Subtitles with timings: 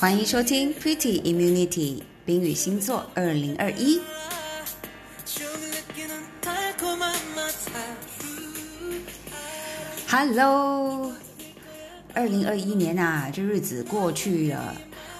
[0.00, 4.00] 欢迎收听 Pretty Immunity 冰雨星座二零二一。
[10.08, 11.12] Hello，
[12.14, 14.74] 二零二一年啊，这日子过去了，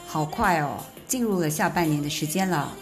[0.06, 2.74] 好快哦，进入了下半年的时间了。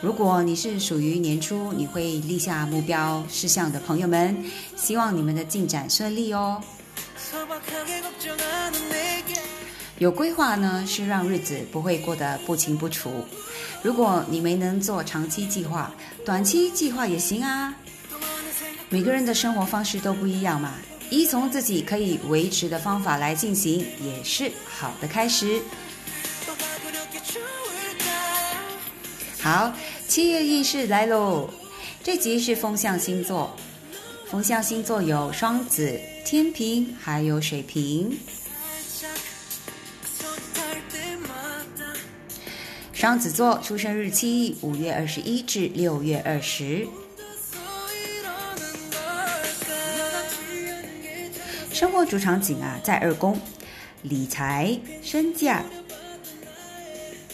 [0.00, 4.44] 如果你是属于年初你会立下目标事项的朋友们，
[4.76, 6.62] 希望你们的进展顺利哦。
[10.02, 13.24] 有规划呢，是让日子不会过得不清不楚。
[13.84, 17.72] 如果你没能做长期计划，短期计划也行啊。
[18.88, 20.74] 每个人的生活方式都不一样嘛，
[21.08, 25.62] 依从自己可以维持的方法来进行，也是好的开始。
[29.40, 29.72] 好，
[30.08, 31.48] 七月运势来喽。
[32.02, 33.54] 这集是风象星座，
[34.28, 38.18] 风象星座有双子、天平，还有水瓶。
[43.02, 46.86] 双子座出生日期五月二十一至六月二十。
[51.72, 53.36] 生活主场景啊，在二宫，
[54.02, 55.64] 理财、身价，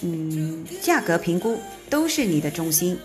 [0.00, 2.98] 嗯，价格评估都是你的中心。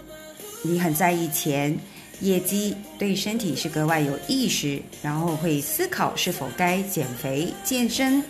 [0.61, 1.78] 你很在意钱、
[2.22, 8.23] 业绩，对身体是格外有意识，然后会思考是否该减肥、健身。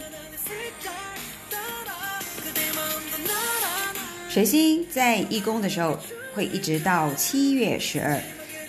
[4.33, 5.95] 水星在一宫的时候，
[6.33, 8.19] 会一直到七月十二，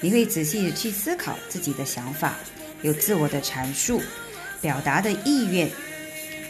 [0.02, 2.34] 你会仔细的去思考自己的想法，
[2.82, 3.98] 有自我的阐述、
[4.60, 5.70] 表达的意愿。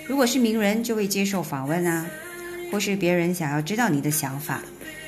[0.09, 2.05] 如果是名人，就会接受访问啊，
[2.73, 4.61] 或是别人想要知道你的想法，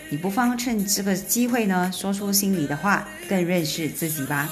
[0.09, 4.49] 你不妨趁这个机会呢，说出心里的话，更认识自己吧。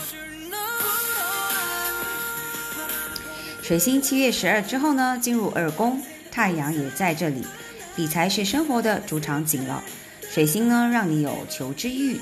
[3.63, 7.47] 水星七月十二之后呢，进入二宫，太阳也在这里。
[7.97, 9.83] 理财是生活的主场景了，
[10.29, 12.19] 水星呢让你有求知欲，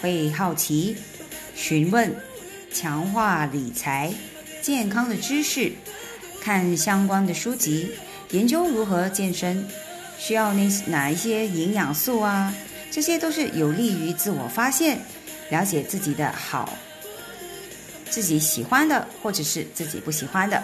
[0.00, 0.96] 会好奇、
[1.54, 2.14] 询问、
[2.72, 4.12] 强化理财、
[4.62, 5.72] 健康的知识，
[6.40, 7.90] 看相关的书籍，
[8.30, 9.68] 研究如何健身，
[10.18, 12.54] 需要那哪一些营养素啊？
[12.90, 14.98] 这些都是有利于自我发现、
[15.50, 16.72] 了解自己的好，
[18.08, 20.62] 自己喜欢的或者是自己不喜欢的。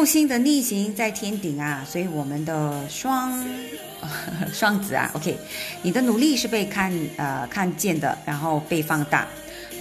[0.00, 3.44] 木星的逆行在天顶啊，所以我们的双
[4.50, 5.36] 双子啊，OK，
[5.82, 9.28] 你的努力是被看呃看见的，然后被放大。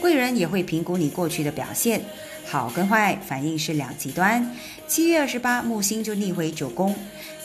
[0.01, 2.01] 贵人也会评估你过去的表现，
[2.45, 4.45] 好跟坏反应是两极端。
[4.89, 6.93] 七月二十八，木星就逆回九宫，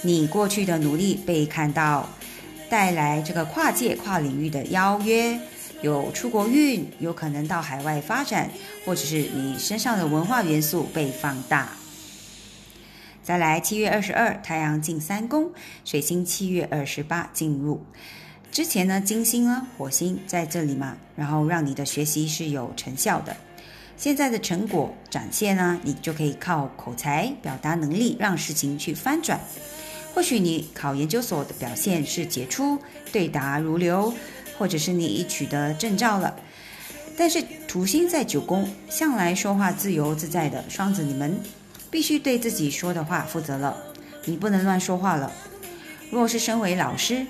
[0.03, 2.09] 你过去的努力被看到，
[2.69, 5.39] 带来这个跨界跨领域的邀约，
[5.81, 8.51] 有出国运，有可能到海外发展，
[8.85, 11.69] 或者是你身上的文化元素被放大。
[13.25, 15.51] 再来，七月二十二，太阳进三宫，
[15.83, 17.83] 水星七月二十八进入。
[18.53, 23.35] 之前呢，金星呢，火星在这里嘛，然后让你的学习是有成效的。
[23.97, 29.41] 现在的成果展现呢，你就可以靠口才表达能力让事情去翻转。
[30.15, 32.79] 或许你考研究所的表现是杰出，
[33.11, 34.13] 对答如流，
[34.59, 36.37] 或者是你已取得证照了。
[37.17, 41.41] 但是土星在九宫，向来说话自由自在的双子，你们。
[41.95, 43.77] 必须对自己说的话负责了，
[44.25, 45.33] 你不能乱说话了。
[46.11, 47.25] 若是身为老师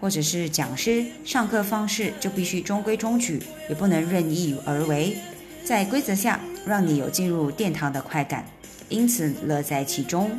[0.00, 5.18] 或者是讲师，上课方式就必须中规中矩，也不能任意而为，
[5.64, 8.46] 在规则下让你有进入殿堂的快感，
[8.88, 10.30] 因此乐在其中。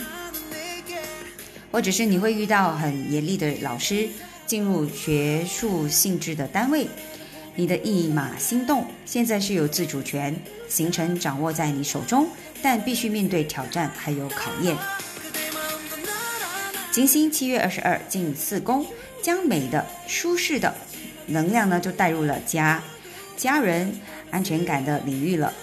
[1.69, 4.07] 或者是你会遇到很严厉的老师，
[4.46, 6.88] 进入学术性质的单位，
[7.56, 10.36] 你的一马心动，现在是有自主权，
[10.68, 12.28] 行程掌握在你手中。
[12.62, 14.76] 但必须面对挑战，还有考验。
[16.92, 18.86] 金星七月二十二进四宫，
[19.22, 20.74] 将美的、舒适的
[21.28, 22.81] 能量呢，就带入了家、
[23.38, 24.00] 家人、
[24.31, 25.54] 安全感的领域了。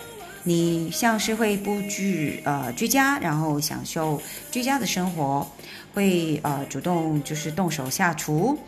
[0.44, 5.50] 你像是会布置呃居家，然后享受居家的生活，
[5.94, 8.58] 会呃主动就是动手下厨，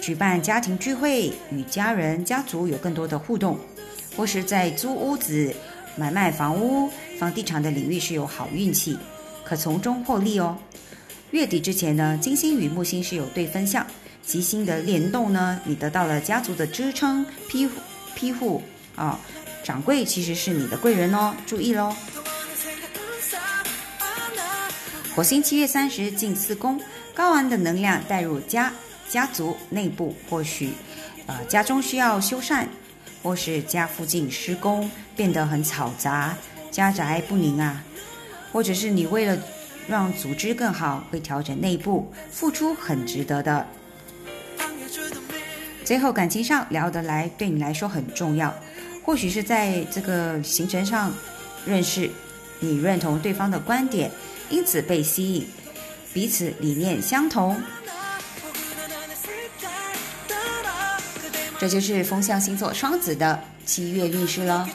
[0.00, 3.58] 举办家庭聚会，与家人、家族有更多的互动，
[4.16, 5.54] 或是在租屋子。
[5.96, 6.88] 买卖房屋、
[7.18, 8.96] 房地产的领域是有好运气，
[9.44, 10.56] 可从中获利哦。
[11.32, 13.84] 月底之前呢，金星与木星是有对分相，
[14.24, 17.72] 吉星的联动呢，你得到了家族的支撑、庇护
[18.14, 18.62] 庇护
[18.94, 19.18] 啊。
[19.62, 21.94] 掌柜其实是你的贵人哦，注意喽。
[25.14, 26.80] 火星七月三十进四宫，
[27.12, 28.72] 高昂的能量带入家
[29.10, 30.70] 家族内部，或许
[31.26, 32.64] 呃家中需要修缮。
[33.22, 36.34] 或是家附近施工变得很嘈杂，
[36.70, 37.84] 家宅不宁啊，
[38.50, 39.38] 或者是你为了
[39.86, 43.66] 让组织更好，会调整内部，付出很值得的。
[45.84, 48.54] 最后，感情上聊得来，对你来说很重要。
[49.04, 51.12] 或许是在这个行程上
[51.66, 52.10] 认识，
[52.58, 54.10] 你认同对方的观点，
[54.48, 55.46] 因此被吸引，
[56.14, 57.54] 彼此理念相同。
[61.60, 64.66] 这就是风象星座双子的七月运势了。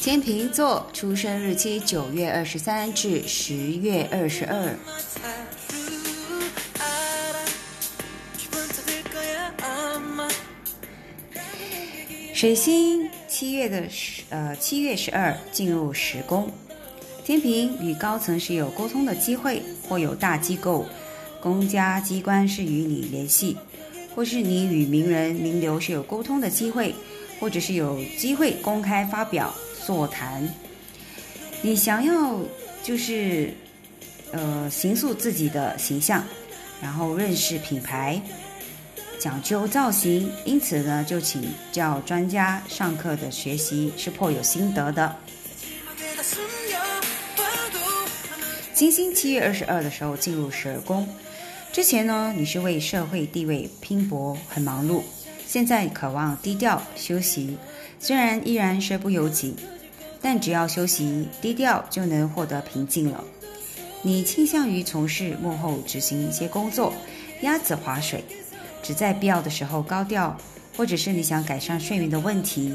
[0.00, 4.76] 天秤座出生日期九月二十三至十月二十二。
[12.42, 16.50] 水星七月的十呃七月十二进入十宫，
[17.24, 20.84] 天平与高层是有沟通的机会，或有大机构、
[21.40, 23.56] 公家机关是与你联系，
[24.12, 26.92] 或是你与名人名流是有沟通的机会，
[27.38, 29.54] 或者是有机会公开发表
[29.86, 30.52] 座谈。
[31.60, 32.40] 你想要
[32.82, 33.54] 就是
[34.32, 36.24] 呃形塑自己的形象，
[36.82, 38.20] 然后认识品牌。
[39.22, 45.14] 讲究造型，因此呢，就请教专家上课的学习是颇有心得的。
[48.74, 51.08] 金星七月二十二的时候进入十二宫，
[51.70, 55.02] 之前呢，你是为社会地位拼搏，很忙碌，
[55.46, 57.56] 现在渴望低调休息，
[58.00, 59.54] 虽然依然身不由己，
[60.20, 63.22] 但只要休息低调，就能获得平静了。
[64.02, 66.92] 你倾向于从事幕后执行一些工作，
[67.42, 68.24] 鸭子划水。
[68.82, 70.36] 只在必要的时候高调，
[70.76, 72.74] 或者是你想改善睡眠的问题，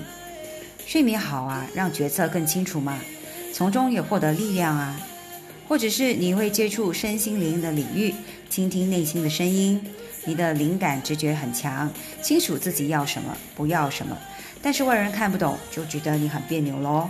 [0.85, 2.97] 睡眠好啊，让决策更清楚嘛，
[3.53, 4.99] 从中也获得力量啊，
[5.67, 8.13] 或者是你会接触身心灵的领域，
[8.49, 9.83] 倾听内心的声音，
[10.25, 14.17] 你的灵感直觉很强，清楚自己要什么，不要什么，
[14.61, 17.09] 但是外人看不懂，就觉得你很别扭喽。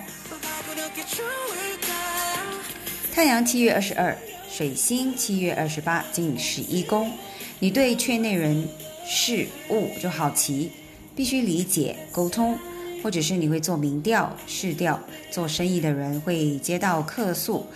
[3.14, 4.16] 太阳七月二十二，
[4.58, 7.12] 水星七月二十八进十一宫，
[7.60, 8.68] 你对圈内人。
[9.06, 10.72] 事物就好奇，
[11.16, 12.58] 必须理解沟通，
[13.04, 15.00] 或者是你会做民调、试调。
[15.30, 17.68] 做生意的人会接到客诉，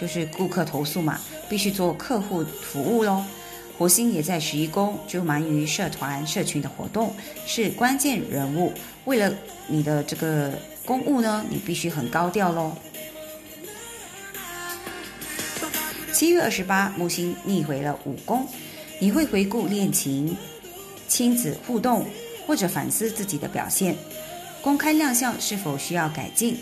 [0.00, 3.24] 就是顾客投诉嘛，必须做客户服务喽。
[3.76, 7.12] 火星也在十一宫，就忙于社团、社群的活动，
[7.46, 8.72] 是关键人物。
[9.06, 9.34] 为了
[9.66, 10.56] 你的这个
[10.86, 12.72] 公务呢，你必须很高调喽。
[16.18, 18.44] 七月二十八，木星逆回了五宫，
[18.98, 20.36] 你会回顾恋情。
[21.06, 22.04] 亲子互动，
[22.44, 23.94] 或者反思自己的表现，
[24.60, 26.58] 公开亮相是否需要改进？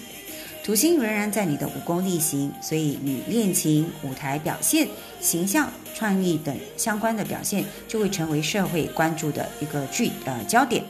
[0.62, 4.86] 土星仍然在你的武功逆行，所以与恋情、舞台表现、
[5.22, 10.84] 形象、创意等相关的表现，就会成为社会关注的一个聚呃焦点。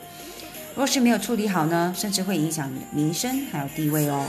[0.74, 4.26] 若是没有处理好呢，甚至会影响你的名声还有地位哦。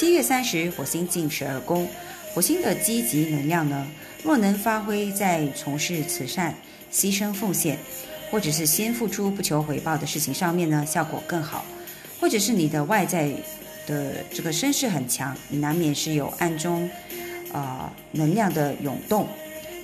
[0.00, 1.86] 七月三十，火星进十二宫，
[2.32, 3.86] 火星的积极能量呢？
[4.24, 6.54] 若能发挥在从事慈善、
[6.90, 7.76] 牺牲奉献，
[8.30, 11.62] 或者是先付出不求回报的事情上面呢，效果更好；
[12.18, 13.30] 或者是你的外在
[13.86, 16.88] 的这个声势很强，你难免是有暗中
[17.52, 19.28] 呃能量的涌动，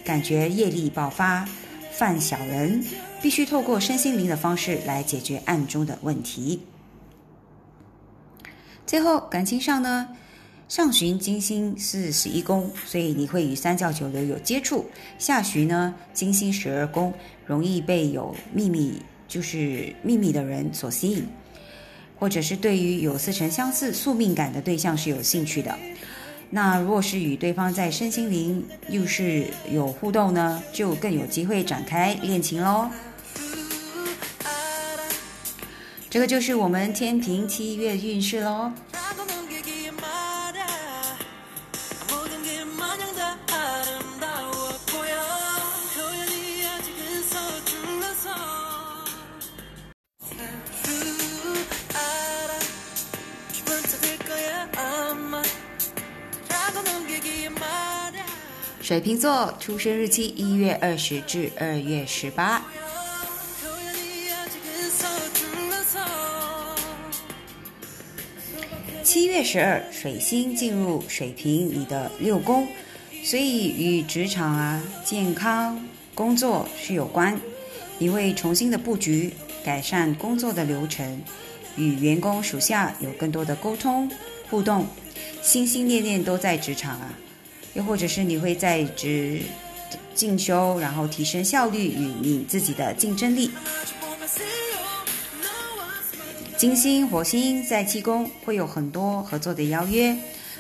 [0.03, 1.47] 感觉业力爆发，
[1.93, 2.83] 犯小人，
[3.21, 6.59] 必须透过身心灵的方式来解决暗中的问题。
[8.87, 10.09] 最后感情上呢？
[10.69, 14.85] 上旬金星是十一宫，所以你会与三教九流有接触。
[15.19, 17.13] 下旬呢，金星十二宫，
[17.47, 21.27] 容易被有秘密就是秘密的人所吸引，
[22.19, 25.73] 或者是对于有似曾相似、宿命感的对象是有兴趣的。
[26.51, 32.89] 那若是与对方在身心灵又是有互动呢，就更有机会展开恋情喽。
[36.17, 38.73] 这个就是我们天平七月运势喽。
[58.81, 62.65] 水瓶座出生日期一月二十至二月十八。
[69.07, 72.67] 七月十二，水星进入水瓶你的六宫，
[73.23, 75.81] 所以与职场啊、健康、
[76.13, 77.41] 工作是有关。
[77.99, 79.33] 你会重新的布局，
[79.65, 81.23] 改善工作的流程，
[81.77, 84.11] 与员工属下有更多的沟通
[84.51, 84.85] 互动，
[85.41, 87.15] 心心念念都在职场啊。
[87.75, 89.41] 又或者是你会在职
[90.17, 93.53] 进修，然后提升效率与你自己的竞争力。
[96.57, 100.17] 金星、火星在七宫会有很多合作的邀约，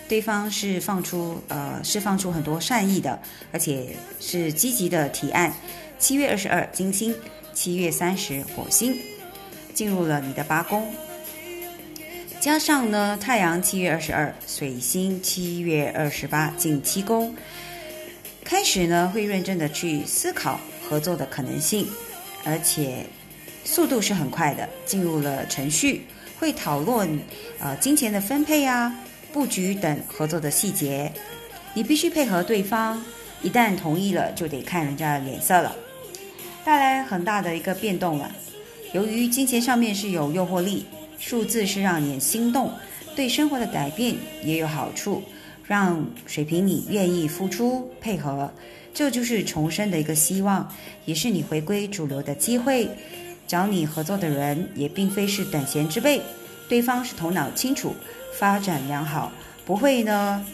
[0.06, 3.18] 对方是放出呃释放出很多善意的，
[3.50, 5.54] 而且是积极的提案。
[5.98, 7.14] 七月二十二，金星；
[7.54, 8.94] 七月三十，火星
[9.72, 10.86] 进入了你的八宫。
[12.40, 17.34] 加上呢，太阳七月二十二，水星七月二十八进七宫，
[18.44, 21.88] 开始呢会认真的去思考合作的可能性，
[22.44, 23.06] 而且。
[23.66, 26.06] 速度是很快的，进入了程序，
[26.38, 27.18] 会讨论
[27.58, 28.94] 呃金钱的分配啊、
[29.32, 31.12] 布局等合作的细节。
[31.74, 33.04] 你必须配合对方，
[33.42, 35.76] 一旦同意了，就得看人家的脸色了，
[36.64, 38.30] 带来很大的一个变动了。
[38.92, 40.86] 由于金钱上面是有诱惑力，
[41.18, 42.72] 数字是让你心动，
[43.14, 45.22] 对生活的改变也有好处，
[45.66, 48.50] 让水瓶你愿意付出配合，
[48.94, 50.72] 这就是重生的一个希望，
[51.04, 52.88] 也是你回归主流的机会。
[53.46, 56.20] 找你合作的人也并非是等闲之辈，
[56.68, 57.94] 对方是头脑清楚、
[58.38, 59.30] 发展良好，
[59.64, 60.44] 不会呢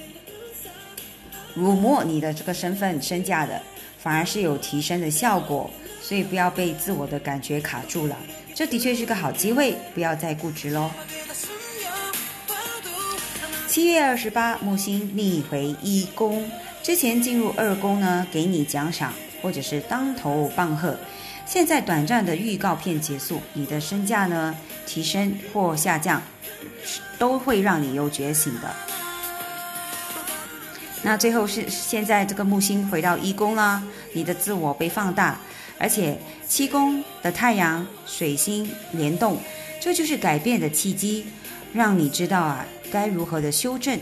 [1.55, 3.61] 辱没你的这个身份身价的，
[3.99, 5.71] 反而是有提升的效果。
[6.03, 8.17] 所以不要被自我的感觉卡住了，
[8.55, 10.91] 这的确是个好机会，不要再固执喽。
[13.69, 16.51] 七月二十八，木星逆回一宫，
[16.83, 20.99] 之前进入二宫呢，给你奖赏或者是当头棒喝。
[21.45, 24.55] 现在短暂的预告片结束，你的身价呢
[24.87, 26.23] 提升或下降，
[27.19, 28.75] 都会让你有觉醒的。
[31.03, 33.83] 那最后是现在这个木星回到一宫啦，
[34.15, 35.39] 你的自我被放大，
[35.79, 36.17] 而且
[36.49, 39.39] 七宫的太阳、水星联动，
[39.81, 41.27] 这就是改变的契机，
[41.73, 43.99] 让你知道啊该如何的修正。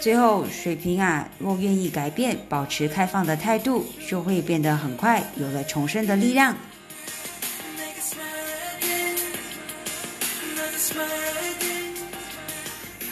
[0.00, 6.54] 最后，水瓶啊，若愿意改变，保持开放的态度，就会变得很快有了重生的力量。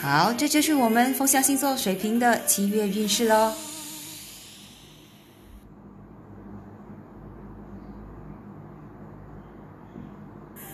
[0.01, 3.55] 好，这就是我们风象星座水瓶的七月运势喽。